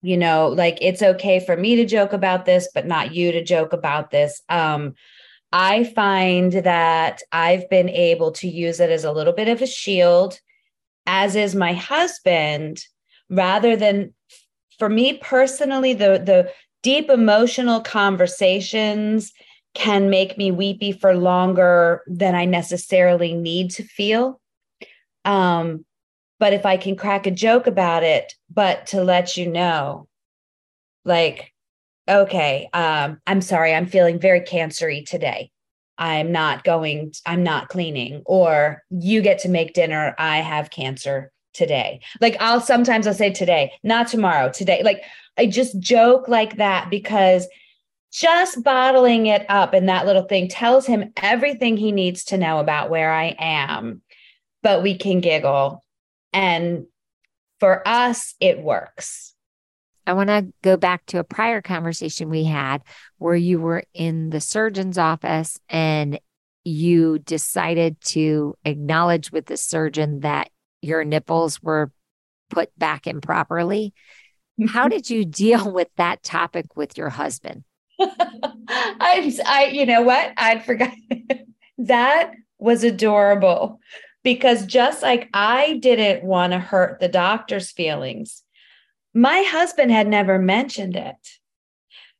You 0.00 0.16
know, 0.16 0.48
like 0.48 0.78
it's 0.80 1.02
okay 1.02 1.40
for 1.40 1.56
me 1.56 1.76
to 1.76 1.84
joke 1.84 2.12
about 2.12 2.44
this, 2.44 2.68
but 2.72 2.86
not 2.86 3.14
you 3.14 3.32
to 3.32 3.44
joke 3.44 3.72
about 3.72 4.10
this. 4.10 4.40
Um, 4.48 4.94
I 5.52 5.84
find 5.84 6.52
that 6.52 7.22
I've 7.32 7.68
been 7.70 7.88
able 7.88 8.32
to 8.32 8.48
use 8.48 8.80
it 8.80 8.90
as 8.90 9.04
a 9.04 9.12
little 9.12 9.32
bit 9.32 9.48
of 9.48 9.62
a 9.62 9.66
shield, 9.66 10.38
as 11.06 11.36
is 11.36 11.54
my 11.54 11.72
husband, 11.72 12.82
rather 13.30 13.76
than 13.76 14.14
for 14.78 14.88
me 14.88 15.18
personally, 15.18 15.94
the 15.94 16.22
the 16.24 16.50
deep 16.82 17.10
emotional 17.10 17.80
conversations 17.80 19.32
can 19.74 20.10
make 20.10 20.38
me 20.38 20.50
weepy 20.50 20.92
for 20.92 21.14
longer 21.14 22.02
than 22.06 22.34
I 22.34 22.44
necessarily 22.44 23.34
need 23.34 23.70
to 23.72 23.82
feel. 23.82 24.40
Um, 25.24 25.84
but 26.38 26.52
if 26.52 26.64
I 26.64 26.76
can 26.76 26.96
crack 26.96 27.26
a 27.26 27.30
joke 27.30 27.66
about 27.66 28.02
it, 28.02 28.32
but 28.50 28.86
to 28.88 29.02
let 29.02 29.36
you 29.36 29.50
know, 29.50 30.08
like 31.04 31.52
okay, 32.08 32.68
um, 32.72 33.20
I'm 33.26 33.40
sorry, 33.40 33.74
I'm 33.74 33.86
feeling 33.86 34.18
very 34.18 34.40
cancery 34.40 35.06
today. 35.06 35.50
I'm 35.98 36.30
not 36.30 36.64
going, 36.64 37.12
I'm 37.26 37.42
not 37.42 37.68
cleaning, 37.68 38.22
or 38.24 38.82
you 38.90 39.20
get 39.20 39.40
to 39.40 39.48
make 39.48 39.74
dinner. 39.74 40.14
I 40.18 40.38
have 40.38 40.70
cancer 40.70 41.32
today. 41.54 42.00
Like 42.20 42.36
I'll 42.40 42.60
sometimes 42.60 43.06
I'll 43.06 43.14
say 43.14 43.32
today, 43.32 43.72
not 43.82 44.06
tomorrow, 44.06 44.50
today. 44.50 44.82
Like 44.82 45.02
I 45.36 45.46
just 45.46 45.78
joke 45.80 46.28
like 46.28 46.56
that 46.56 46.88
because 46.88 47.48
just 48.12 48.62
bottling 48.62 49.26
it 49.26 49.44
up 49.48 49.74
in 49.74 49.86
that 49.86 50.06
little 50.06 50.22
thing 50.22 50.48
tells 50.48 50.86
him 50.86 51.12
everything 51.16 51.76
he 51.76 51.92
needs 51.92 52.24
to 52.24 52.38
know 52.38 52.58
about 52.58 52.90
where 52.90 53.12
I 53.12 53.34
am. 53.38 54.00
But 54.62 54.82
we 54.82 54.96
can 54.96 55.20
giggle. 55.20 55.84
And 56.32 56.86
for 57.60 57.86
us, 57.86 58.34
it 58.40 58.62
works. 58.62 59.34
I 60.08 60.14
want 60.14 60.30
to 60.30 60.48
go 60.62 60.78
back 60.78 61.04
to 61.06 61.18
a 61.18 61.24
prior 61.24 61.60
conversation 61.60 62.30
we 62.30 62.44
had 62.44 62.82
where 63.18 63.36
you 63.36 63.60
were 63.60 63.84
in 63.92 64.30
the 64.30 64.40
surgeon's 64.40 64.96
office 64.96 65.60
and 65.68 66.18
you 66.64 67.18
decided 67.18 68.00
to 68.00 68.54
acknowledge 68.64 69.30
with 69.30 69.46
the 69.46 69.56
surgeon 69.56 70.20
that 70.20 70.48
your 70.80 71.04
nipples 71.04 71.62
were 71.62 71.92
put 72.48 72.76
back 72.78 73.06
improperly. 73.06 73.92
How 74.68 74.84
mm-hmm. 74.84 74.90
did 74.90 75.10
you 75.10 75.24
deal 75.26 75.70
with 75.70 75.88
that 75.96 76.22
topic 76.22 76.74
with 76.74 76.96
your 76.96 77.10
husband? 77.10 77.64
I, 78.00 79.36
I, 79.44 79.64
you 79.72 79.84
know 79.84 80.02
what? 80.02 80.32
I'd 80.36 80.64
forgotten. 80.64 80.96
that 81.78 82.32
was 82.58 82.82
adorable 82.82 83.78
because 84.22 84.66
just 84.66 85.02
like 85.02 85.28
I 85.34 85.78
didn't 85.78 86.24
want 86.24 86.52
to 86.52 86.58
hurt 86.58 86.98
the 86.98 87.08
doctor's 87.08 87.70
feelings, 87.70 88.42
my 89.18 89.42
husband 89.42 89.90
had 89.90 90.06
never 90.06 90.38
mentioned 90.38 90.94
it. 90.96 91.16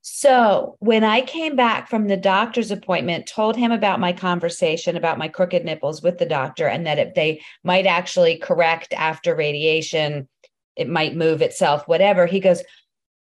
So 0.00 0.76
when 0.80 1.04
I 1.04 1.20
came 1.20 1.54
back 1.54 1.88
from 1.88 2.08
the 2.08 2.16
doctor's 2.16 2.70
appointment, 2.70 3.26
told 3.26 3.56
him 3.56 3.70
about 3.70 4.00
my 4.00 4.12
conversation 4.12 4.96
about 4.96 5.18
my 5.18 5.28
crooked 5.28 5.64
nipples 5.64 6.02
with 6.02 6.18
the 6.18 6.26
doctor 6.26 6.66
and 6.66 6.86
that 6.86 6.98
if 6.98 7.14
they 7.14 7.42
might 7.62 7.86
actually 7.86 8.38
correct 8.38 8.92
after 8.94 9.36
radiation, 9.36 10.28
it 10.76 10.88
might 10.88 11.14
move 11.14 11.40
itself, 11.42 11.86
whatever. 11.86 12.26
He 12.26 12.40
goes, 12.40 12.62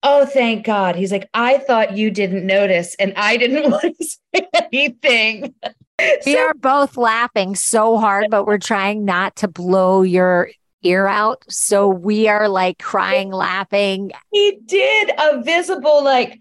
Oh, 0.03 0.25
thank 0.25 0.65
God. 0.65 0.95
He's 0.95 1.11
like, 1.11 1.27
I 1.33 1.57
thought 1.57 1.97
you 1.97 2.11
didn't 2.11 2.45
notice 2.45 2.95
and 2.95 3.13
I 3.17 3.37
didn't 3.37 3.71
want 3.71 3.97
to 3.99 4.05
say 4.05 4.47
anything. 4.53 5.55
We 5.99 6.33
so- 6.33 6.39
are 6.39 6.53
both 6.53 6.95
laughing 6.95 7.55
so 7.55 7.97
hard, 7.97 8.27
but 8.29 8.45
we're 8.45 8.57
trying 8.59 9.03
not 9.03 9.37
to 9.37 9.47
blow 9.47 10.03
your 10.03 10.49
ear 10.85 11.07
out. 11.07 11.43
So 11.49 11.89
we 11.89 12.27
are 12.27 12.47
like 12.47 12.79
crying, 12.79 13.31
laughing. 13.31 14.11
He 14.31 14.59
did 14.65 15.11
a 15.19 15.41
visible, 15.41 16.03
like, 16.03 16.39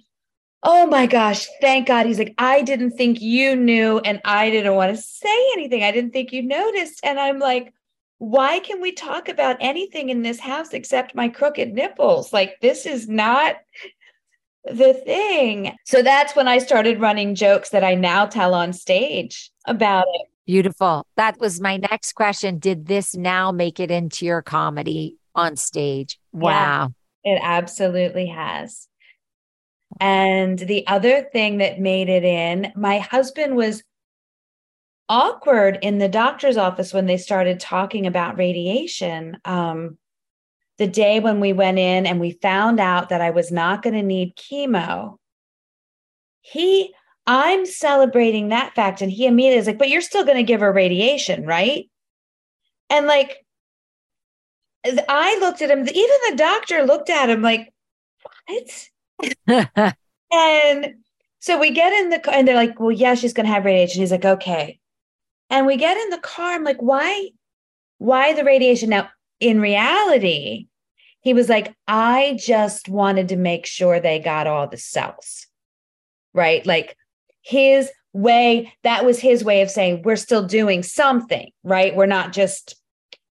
oh 0.63 0.87
my 0.87 1.07
gosh, 1.07 1.47
thank 1.61 1.89
God. 1.89 2.07
He's 2.07 2.19
like, 2.19 2.35
I 2.39 2.63
didn't 2.63 2.93
think 2.93 3.21
you 3.21 3.57
knew, 3.57 3.99
and 3.99 4.21
I 4.25 4.51
didn't 4.51 4.75
want 4.75 4.95
to 4.95 5.03
say 5.03 5.53
anything. 5.53 5.83
I 5.83 5.91
didn't 5.91 6.13
think 6.13 6.33
you 6.33 6.43
noticed. 6.43 7.01
And 7.05 7.19
I'm 7.19 7.39
like, 7.39 7.73
why 8.19 8.61
can 8.61 8.81
we 8.81 8.93
talk 8.93 9.29
about 9.29 9.57
anything 9.61 10.09
in 10.09 10.23
this 10.23 10.41
house 10.41 10.73
except 10.73 11.15
my 11.15 11.29
crooked 11.29 11.73
nipples? 11.73 12.33
Like, 12.33 12.61
this 12.61 12.87
is 12.87 13.09
not 13.09 13.57
the 14.65 14.95
thing. 14.95 15.77
So 15.85 16.01
that's 16.01 16.35
when 16.35 16.49
I 16.49 16.59
started 16.59 17.01
running 17.01 17.35
jokes 17.35 17.71
that 17.71 17.85
I 17.85 17.95
now 17.95 18.25
tell 18.25 18.55
on 18.55 18.73
stage 18.73 19.51
about 19.67 20.07
it. 20.09 20.27
Beautiful. 20.47 21.07
That 21.17 21.39
was 21.39 21.61
my 21.61 21.79
next 21.79 22.13
question. 22.13 22.59
Did 22.59 22.87
this 22.87 23.15
now 23.15 23.51
make 23.51 23.81
it 23.81 23.91
into 23.91 24.27
your 24.27 24.43
comedy 24.43 25.17
on 25.35 25.57
stage? 25.57 26.19
Wow. 26.33 26.93
Yeah, 27.25 27.35
it 27.35 27.41
absolutely 27.43 28.27
has. 28.27 28.89
And 30.01 30.59
the 30.59 30.87
other 30.87 31.23
thing 31.23 31.59
that 31.59 31.81
made 31.81 32.09
it 32.09 32.25
in, 32.25 32.73
my 32.77 32.99
husband 32.99 33.57
was 33.57 33.83
awkward 35.09 35.79
in 35.83 35.99
the 35.99 36.09
doctor's 36.09 36.57
office 36.57 36.93
when 36.93 37.07
they 37.07 37.17
started 37.17 37.61
talking 37.61 38.07
about 38.07 38.39
radiation. 38.39 39.39
Um, 39.45 39.99
the 40.79 40.89
day 40.89 41.21
when 41.21 41.41
we 41.41 41.53
went 41.53 41.79
in 41.79 42.07
and 42.07 42.21
we 42.21 42.33
found 42.43 42.81
out 42.81 43.11
that 43.11 43.21
I 43.21 43.31
was 43.31 43.53
not 43.53 43.83
going 43.83 43.95
to 43.95 44.03
need 44.03 44.37
chemo, 44.37 45.17
he 46.41 46.93
I'm 47.27 47.65
celebrating 47.67 48.49
that 48.49 48.75
fact. 48.75 49.01
And 49.01 49.11
he 49.11 49.27
immediately 49.27 49.59
is 49.59 49.67
like, 49.67 49.79
but 49.79 49.89
you're 49.89 50.01
still 50.01 50.25
going 50.25 50.37
to 50.37 50.43
give 50.43 50.61
her 50.61 50.73
radiation, 50.73 51.47
right? 51.47 51.89
And 52.91 53.07
like, 53.07 53.45
I 54.85 55.39
looked 55.41 55.63
at 55.63 55.71
him, 55.71 55.81
even 55.81 56.17
the 56.31 56.37
doctor 56.37 56.83
looked 56.83 57.09
at 57.09 57.31
him 57.31 57.41
like, 57.41 57.73
what? 58.47 58.89
and 60.33 60.95
so 61.41 61.59
we 61.59 61.71
get 61.71 61.93
in 61.93 62.11
the 62.11 62.19
car 62.19 62.35
and 62.35 62.47
they're 62.47 62.55
like, 62.55 62.79
well, 62.79 62.91
yeah, 62.91 63.15
she's 63.15 63.33
going 63.33 63.47
to 63.47 63.53
have 63.53 63.65
radiation. 63.65 64.01
He's 64.01 64.11
like, 64.11 64.25
okay. 64.25 64.79
And 65.49 65.67
we 65.67 65.77
get 65.77 65.97
in 65.97 66.11
the 66.11 66.19
car. 66.19 66.53
I'm 66.53 66.65
like, 66.65 66.81
why? 66.81 67.31
Why 67.99 68.35
the 68.35 68.45
radiation? 68.45 68.91
Now, 68.91 69.09
in 69.41 69.61
reality, 69.61 70.69
he 71.21 71.33
was 71.33 71.49
like, 71.49 71.75
I 71.89 72.39
just 72.39 72.89
wanted 72.89 73.29
to 73.31 73.37
make 73.37 73.65
sure 73.65 73.99
they 73.99 74.19
got 74.19 74.47
all 74.47 74.67
the 74.67 74.77
cells, 74.77 75.47
right? 76.35 76.65
Like 76.67 76.97
his 77.45 77.91
way, 78.13 78.73
that 78.83 79.05
was 79.05 79.19
his 79.19 79.45
way 79.45 79.61
of 79.63 79.71
saying, 79.71 80.03
we're 80.03 80.17
still 80.17 80.47
doing 80.47 80.83
something, 80.83 81.51
right? 81.63 81.95
We're 81.95 82.07
not 82.07 82.33
just 82.33 82.77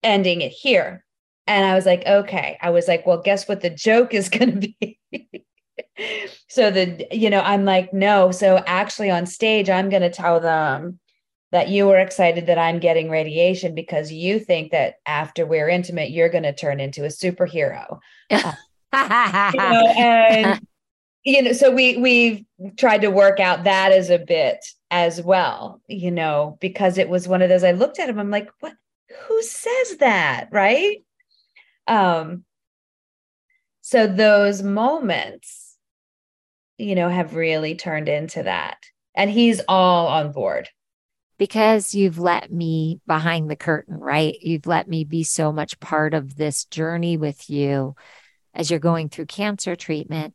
ending 0.02 0.40
it 0.40 0.52
here. 0.52 1.04
And 1.46 1.64
I 1.64 1.74
was 1.74 1.86
like, 1.86 2.04
okay. 2.06 2.58
I 2.60 2.70
was 2.70 2.88
like, 2.88 3.06
well, 3.06 3.22
guess 3.22 3.48
what 3.48 3.60
the 3.60 3.70
joke 3.70 4.14
is 4.14 4.28
going 4.30 4.60
to 4.60 4.68
be? 4.80 4.98
so 6.48 6.70
the, 6.70 7.06
you 7.10 7.30
know, 7.30 7.40
I'm 7.40 7.64
like, 7.64 7.92
no. 7.92 8.30
So 8.30 8.62
actually 8.66 9.10
on 9.10 9.26
stage, 9.26 9.70
I'm 9.70 9.88
going 9.88 10.02
to 10.02 10.10
tell 10.10 10.40
them, 10.40 10.98
that 11.52 11.68
you 11.68 11.86
were 11.86 11.98
excited 11.98 12.46
that 12.46 12.58
I'm 12.58 12.80
getting 12.80 13.08
radiation 13.08 13.74
because 13.74 14.12
you 14.12 14.40
think 14.40 14.72
that 14.72 14.96
after 15.06 15.46
we're 15.46 15.68
intimate, 15.68 16.10
you're 16.10 16.28
going 16.28 16.42
to 16.42 16.52
turn 16.52 16.80
into 16.80 17.04
a 17.04 17.08
superhero. 17.08 17.98
uh, 18.30 18.52
you 19.54 19.60
know, 19.60 19.86
and 19.96 20.60
you 21.26 21.42
know, 21.42 21.52
so 21.52 21.72
we 21.72 21.96
we've 21.96 22.44
tried 22.76 23.02
to 23.02 23.10
work 23.10 23.40
out 23.40 23.64
that 23.64 23.90
as 23.90 24.10
a 24.10 24.18
bit 24.18 24.64
as 24.92 25.20
well, 25.20 25.82
you 25.88 26.12
know, 26.12 26.56
because 26.60 26.98
it 26.98 27.08
was 27.08 27.26
one 27.26 27.42
of 27.42 27.48
those. 27.48 27.64
I 27.64 27.72
looked 27.72 27.98
at 27.98 28.08
him, 28.08 28.20
I'm 28.20 28.30
like, 28.30 28.48
what? 28.60 28.74
Who 29.26 29.42
says 29.42 29.96
that, 29.98 30.48
right? 30.52 30.98
Um. 31.88 32.44
So 33.80 34.06
those 34.06 34.62
moments, 34.62 35.76
you 36.78 36.94
know, 36.94 37.08
have 37.08 37.34
really 37.34 37.74
turned 37.74 38.08
into 38.08 38.44
that, 38.44 38.78
and 39.14 39.28
he's 39.28 39.60
all 39.68 40.06
on 40.06 40.30
board 40.30 40.68
because 41.38 41.92
you've 41.92 42.20
let 42.20 42.52
me 42.52 43.00
behind 43.04 43.50
the 43.50 43.56
curtain, 43.56 43.98
right? 43.98 44.36
You've 44.40 44.66
let 44.66 44.88
me 44.88 45.02
be 45.02 45.24
so 45.24 45.50
much 45.50 45.80
part 45.80 46.14
of 46.14 46.36
this 46.36 46.66
journey 46.66 47.16
with 47.16 47.50
you 47.50 47.96
as 48.54 48.70
you're 48.70 48.78
going 48.78 49.08
through 49.08 49.26
cancer 49.26 49.74
treatment. 49.74 50.34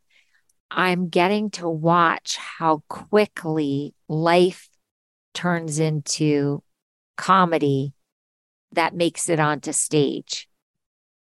I'm 0.74 1.10
getting 1.10 1.50
to 1.52 1.70
watch 1.70 2.38
how 2.38 2.84
quickly 2.88 3.94
life 4.08 4.70
turns 5.34 5.80
into 5.80 6.64
comedy 7.18 7.94
that 8.72 8.96
makes 8.96 9.28
it 9.28 9.40
onto 9.40 9.74
stage. 9.74 10.48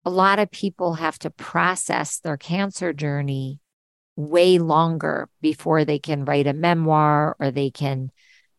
A 0.04 0.10
lot 0.10 0.38
of 0.38 0.52
people 0.52 0.94
have 0.94 1.18
to 1.20 1.30
process 1.30 2.20
their 2.20 2.36
cancer 2.36 2.92
journey 2.92 3.58
way 4.14 4.58
longer 4.58 5.28
before 5.40 5.84
they 5.84 5.98
can 5.98 6.24
write 6.24 6.46
a 6.46 6.52
memoir 6.52 7.34
or 7.40 7.50
they 7.50 7.70
can 7.70 8.12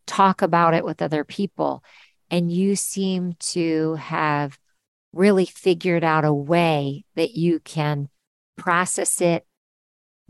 talk 0.06 0.42
about 0.42 0.74
it 0.74 0.84
with 0.84 1.00
other 1.00 1.24
people. 1.24 1.82
And 2.30 2.52
you 2.52 2.76
seem 2.76 3.34
to 3.38 3.94
have 3.94 4.58
really 5.14 5.46
figured 5.46 6.04
out 6.04 6.26
a 6.26 6.34
way 6.34 7.04
that 7.14 7.30
you 7.32 7.60
can 7.60 8.10
process 8.58 9.22
it, 9.22 9.46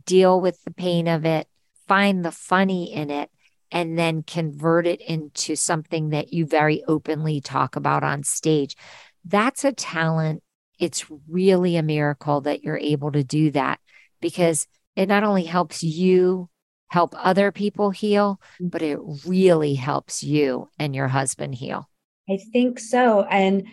deal 0.07 0.41
with 0.41 0.63
the 0.65 0.73
pain 0.73 1.09
of 1.09 1.25
it, 1.25 1.47
find 1.87 2.25
the 2.25 2.33
funny 2.33 2.93
in 2.93 3.11
it, 3.11 3.31
and 3.71 3.99
then 3.99 4.23
convert 4.23 4.87
it 4.87 5.01
into 5.01 5.57
something 5.57 6.11
that 6.11 6.33
you 6.33 6.47
very 6.47 6.83
openly 6.87 7.41
talk 7.41 7.77
about 7.77 8.05
on 8.05 8.23
stage. 8.23 8.77
That's 9.25 9.65
a 9.65 9.73
talent. 9.73 10.43
It's 10.79 11.07
really 11.29 11.77
a 11.77 11.83
miracle 11.83 12.43
that 12.43 12.63
you're 12.63 12.79
able 12.79 13.13
to 13.13 13.25
do 13.25 13.51
that 13.53 13.81
because 14.21 14.67
it 14.95 15.07
not 15.07 15.25
only 15.25 15.45
helps 15.45 15.83
you 15.83 16.49
help 16.89 17.15
other 17.17 17.51
people 17.51 17.91
heal, 17.91 18.41
but 18.61 18.83
it 18.83 18.99
really 19.27 19.75
helps 19.75 20.23
you 20.23 20.69
and 20.79 20.95
your 20.95 21.09
husband 21.09 21.55
heal. 21.55 21.89
I 22.29 22.39
think 22.53 22.79
so. 22.79 23.23
And 23.25 23.67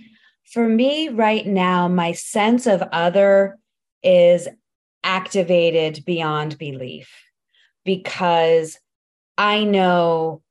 for 0.51 0.67
me 0.67 1.09
right 1.09 1.45
now, 1.45 1.87
my 1.87 2.13
sense 2.13 2.67
of 2.67 2.81
other 2.91 3.57
is 4.01 4.47
activated 5.03 6.03
beyond 6.05 6.57
belief 6.57 7.09
because 7.85 8.79
I 9.37 9.63
know 9.63 10.41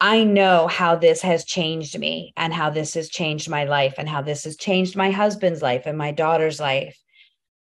I 0.00 0.24
know 0.24 0.66
how 0.66 0.96
this 0.96 1.22
has 1.22 1.44
changed 1.44 1.98
me 1.98 2.34
and 2.36 2.52
how 2.52 2.68
this 2.68 2.94
has 2.94 3.08
changed 3.08 3.48
my 3.48 3.64
life 3.64 3.94
and 3.96 4.08
how 4.08 4.22
this 4.22 4.44
has 4.44 4.56
changed 4.56 4.96
my 4.96 5.10
husband's 5.10 5.62
life 5.62 5.84
and 5.86 5.96
my 5.96 6.10
daughter's 6.10 6.60
life 6.60 6.98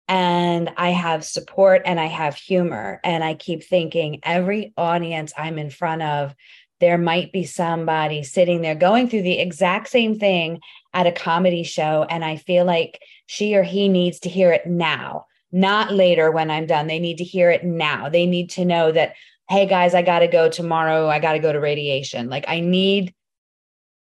and 0.07 0.69
I 0.77 0.89
have 0.89 1.23
support 1.23 1.83
and 1.85 1.99
I 1.99 2.07
have 2.07 2.35
humor. 2.35 2.99
And 3.03 3.23
I 3.23 3.35
keep 3.35 3.63
thinking 3.63 4.19
every 4.23 4.73
audience 4.77 5.33
I'm 5.37 5.57
in 5.57 5.69
front 5.69 6.01
of, 6.01 6.35
there 6.79 6.97
might 6.97 7.31
be 7.31 7.45
somebody 7.45 8.23
sitting 8.23 8.61
there 8.61 8.75
going 8.75 9.07
through 9.07 9.21
the 9.21 9.39
exact 9.39 9.87
same 9.87 10.19
thing 10.19 10.59
at 10.93 11.07
a 11.07 11.11
comedy 11.11 11.63
show. 11.63 12.05
And 12.09 12.25
I 12.25 12.35
feel 12.35 12.65
like 12.65 13.01
she 13.25 13.55
or 13.55 13.63
he 13.63 13.87
needs 13.87 14.19
to 14.21 14.29
hear 14.29 14.51
it 14.51 14.67
now, 14.67 15.25
not 15.53 15.93
later 15.93 16.31
when 16.31 16.51
I'm 16.51 16.65
done. 16.65 16.87
They 16.87 16.99
need 16.99 17.19
to 17.19 17.23
hear 17.23 17.49
it 17.51 17.63
now. 17.63 18.09
They 18.09 18.25
need 18.25 18.49
to 18.51 18.65
know 18.65 18.91
that, 18.91 19.13
hey 19.47 19.67
guys, 19.67 19.93
I 19.93 20.01
got 20.01 20.19
to 20.19 20.27
go 20.27 20.49
tomorrow. 20.49 21.07
I 21.07 21.19
got 21.19 21.33
to 21.33 21.39
go 21.39 21.53
to 21.53 21.59
radiation. 21.59 22.27
Like 22.27 22.45
I 22.47 22.59
need, 22.59 23.13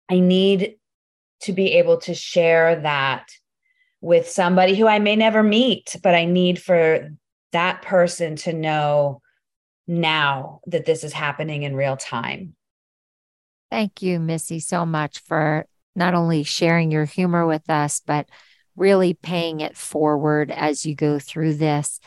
I 0.09 0.21
need 0.21 0.77
to 1.43 1.53
be 1.53 1.73
able 1.73 1.99
to 2.03 2.15
share 2.15 2.81
that 2.83 3.29
with 4.01 4.29
somebody 4.29 4.77
who 4.77 4.87
I 4.87 5.01
may 5.01 5.17
never 5.17 5.43
meet, 5.43 5.97
but 6.03 6.15
I 6.15 6.25
need 6.25 6.63
for 6.63 7.11
that 7.53 7.83
person 7.83 8.37
to 8.37 8.53
know 8.53 9.21
now 9.87 10.61
that 10.67 10.85
this 10.87 11.05
is 11.05 11.13
happening 11.13 11.65
in 11.65 11.75
real 11.75 11.97
time. 11.97 12.55
Thank 13.71 14.03
you, 14.03 14.21
Missy, 14.21 14.61
so 14.61 14.87
much 14.87 15.19
for 15.21 15.67
not 15.97 16.15
only 16.15 16.45
sharing 16.45 16.91
your 16.91 17.07
humor 17.07 17.47
with 17.47 17.69
us, 17.69 18.01
but 18.07 18.29
really 18.77 19.15
paying 19.15 19.61
it 19.61 19.77
forward 19.77 20.51
as 20.51 20.85
you 20.85 20.95
go 20.95 21.19
through 21.19 21.55
this. 21.55 22.01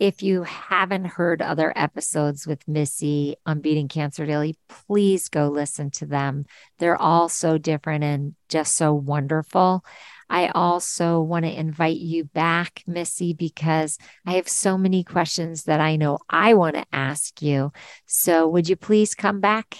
If 0.00 0.22
you 0.22 0.42
haven't 0.42 1.04
heard 1.04 1.40
other 1.40 1.72
episodes 1.76 2.48
with 2.48 2.66
Missy 2.66 3.36
on 3.46 3.60
Beating 3.60 3.86
Cancer 3.86 4.26
Daily, 4.26 4.56
please 4.68 5.28
go 5.28 5.48
listen 5.48 5.90
to 5.92 6.06
them. 6.06 6.46
They're 6.78 7.00
all 7.00 7.28
so 7.28 7.58
different 7.58 8.02
and 8.02 8.34
just 8.48 8.74
so 8.74 8.92
wonderful. 8.92 9.84
I 10.28 10.48
also 10.48 11.20
want 11.20 11.44
to 11.44 11.58
invite 11.58 11.98
you 11.98 12.24
back, 12.24 12.82
Missy, 12.88 13.34
because 13.34 13.98
I 14.26 14.32
have 14.32 14.48
so 14.48 14.76
many 14.76 15.04
questions 15.04 15.64
that 15.64 15.80
I 15.80 15.94
know 15.94 16.18
I 16.28 16.54
want 16.54 16.74
to 16.74 16.86
ask 16.92 17.40
you. 17.40 17.72
So, 18.06 18.48
would 18.48 18.68
you 18.68 18.74
please 18.74 19.14
come 19.14 19.40
back? 19.40 19.76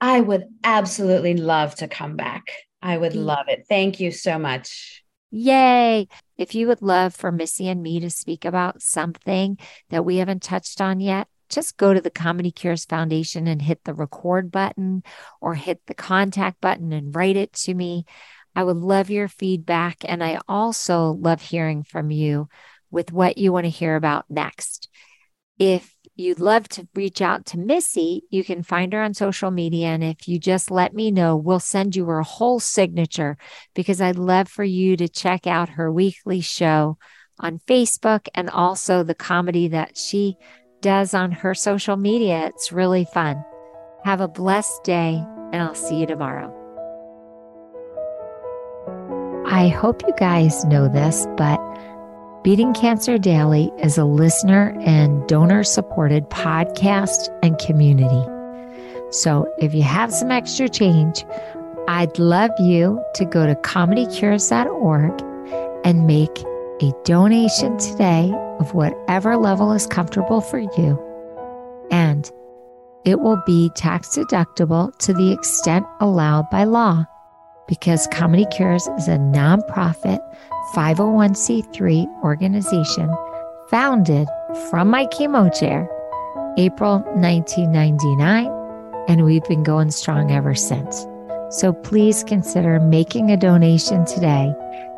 I 0.00 0.20
would 0.20 0.44
absolutely 0.62 1.34
love 1.34 1.74
to 1.76 1.88
come 1.88 2.14
back. 2.14 2.44
I 2.80 2.96
would 2.96 3.16
love 3.16 3.46
it. 3.48 3.64
Thank 3.68 3.98
you 3.98 4.12
so 4.12 4.38
much. 4.38 5.02
Yay. 5.30 6.08
If 6.36 6.54
you 6.54 6.66
would 6.68 6.82
love 6.82 7.14
for 7.14 7.30
Missy 7.30 7.68
and 7.68 7.82
me 7.82 8.00
to 8.00 8.10
speak 8.10 8.44
about 8.44 8.82
something 8.82 9.58
that 9.90 10.04
we 10.04 10.16
haven't 10.16 10.42
touched 10.42 10.80
on 10.80 11.00
yet, 11.00 11.28
just 11.48 11.76
go 11.76 11.94
to 11.94 12.00
the 12.00 12.10
Comedy 12.10 12.50
Cures 12.50 12.84
Foundation 12.84 13.46
and 13.46 13.60
hit 13.60 13.84
the 13.84 13.94
record 13.94 14.50
button 14.50 15.02
or 15.40 15.54
hit 15.54 15.80
the 15.86 15.94
contact 15.94 16.60
button 16.60 16.92
and 16.92 17.14
write 17.14 17.36
it 17.36 17.52
to 17.54 17.74
me. 17.74 18.04
I 18.54 18.64
would 18.64 18.76
love 18.76 19.10
your 19.10 19.28
feedback. 19.28 19.98
And 20.04 20.22
I 20.22 20.40
also 20.48 21.10
love 21.12 21.42
hearing 21.42 21.82
from 21.82 22.10
you 22.10 22.48
with 22.90 23.12
what 23.12 23.38
you 23.38 23.52
want 23.52 23.64
to 23.64 23.70
hear 23.70 23.96
about 23.96 24.24
next. 24.28 24.88
If 25.58 25.94
you'd 26.18 26.40
love 26.40 26.68
to 26.68 26.88
reach 26.94 27.22
out 27.22 27.46
to 27.46 27.58
Missy, 27.58 28.22
you 28.28 28.42
can 28.42 28.62
find 28.62 28.92
her 28.92 29.02
on 29.02 29.14
social 29.14 29.50
media. 29.50 29.88
And 29.88 30.02
if 30.02 30.26
you 30.26 30.38
just 30.38 30.70
let 30.70 30.92
me 30.92 31.10
know, 31.10 31.36
we'll 31.36 31.60
send 31.60 31.94
you 31.94 32.04
her 32.06 32.22
whole 32.22 32.58
signature 32.58 33.38
because 33.74 34.00
I'd 34.00 34.16
love 34.16 34.48
for 34.48 34.64
you 34.64 34.96
to 34.96 35.08
check 35.08 35.46
out 35.46 35.70
her 35.70 35.92
weekly 35.92 36.40
show 36.40 36.98
on 37.38 37.60
Facebook 37.68 38.26
and 38.34 38.50
also 38.50 39.04
the 39.04 39.14
comedy 39.14 39.68
that 39.68 39.96
she 39.96 40.36
does 40.80 41.14
on 41.14 41.30
her 41.30 41.54
social 41.54 41.96
media. 41.96 42.46
It's 42.46 42.72
really 42.72 43.04
fun. 43.04 43.44
Have 44.04 44.20
a 44.20 44.28
blessed 44.28 44.84
day, 44.84 45.22
and 45.52 45.62
I'll 45.62 45.74
see 45.74 46.00
you 46.00 46.06
tomorrow. 46.06 46.54
I 49.46 49.68
hope 49.68 50.02
you 50.06 50.14
guys 50.18 50.64
know 50.64 50.88
this, 50.88 51.26
but 51.36 51.58
Beating 52.44 52.72
Cancer 52.72 53.18
Daily 53.18 53.72
is 53.78 53.98
a 53.98 54.04
listener 54.04 54.72
and 54.82 55.26
donor 55.26 55.64
supported 55.64 56.30
podcast 56.30 57.36
and 57.42 57.58
community. 57.58 58.24
So 59.10 59.52
if 59.58 59.74
you 59.74 59.82
have 59.82 60.12
some 60.12 60.30
extra 60.30 60.68
change, 60.68 61.24
I'd 61.88 62.16
love 62.16 62.52
you 62.60 63.02
to 63.16 63.24
go 63.24 63.44
to 63.44 63.56
comedycures.org 63.56 65.20
and 65.84 66.06
make 66.06 66.38
a 66.80 66.92
donation 67.04 67.76
today 67.76 68.32
of 68.60 68.72
whatever 68.72 69.36
level 69.36 69.72
is 69.72 69.88
comfortable 69.88 70.40
for 70.40 70.60
you. 70.60 70.96
And 71.90 72.30
it 73.04 73.18
will 73.18 73.42
be 73.46 73.70
tax 73.74 74.16
deductible 74.16 74.96
to 74.98 75.12
the 75.12 75.32
extent 75.32 75.86
allowed 75.98 76.48
by 76.50 76.64
law 76.64 77.04
because 77.68 78.08
Comedy 78.08 78.46
Cures 78.46 78.88
is 78.98 79.08
a 79.08 79.18
nonprofit 79.18 80.18
501c3 80.74 82.06
organization 82.24 83.14
founded 83.68 84.28
from 84.70 84.88
my 84.88 85.06
chemo 85.06 85.52
chair 85.58 85.88
April 86.58 86.98
1999, 87.14 88.50
and 89.08 89.24
we've 89.24 89.44
been 89.44 89.62
going 89.62 89.90
strong 89.90 90.32
ever 90.32 90.54
since. 90.54 91.06
So 91.50 91.72
please 91.72 92.24
consider 92.24 92.80
making 92.80 93.30
a 93.30 93.36
donation 93.36 94.04
today 94.04 94.52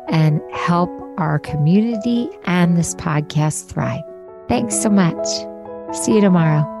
and 0.09 0.41
help 0.51 0.89
our 1.17 1.39
community 1.39 2.27
and 2.45 2.75
this 2.75 2.95
podcast 2.95 3.69
thrive. 3.69 4.03
Thanks 4.47 4.81
so 4.81 4.89
much. 4.89 5.27
See 5.95 6.15
you 6.15 6.21
tomorrow. 6.21 6.80